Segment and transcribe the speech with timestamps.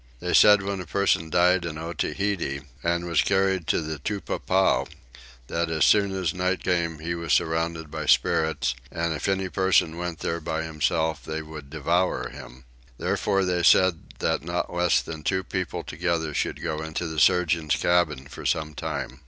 [0.19, 4.87] They said when a man died in Otaheite and was carried to the Tupapow
[5.45, 9.99] that as soon as night came he was surrounded by spirits, and if any person
[9.99, 12.65] went there by himself they would devour him:
[12.97, 17.75] therefore they said that not less than two people together should go into the surgeon's
[17.75, 19.19] cabin for some time.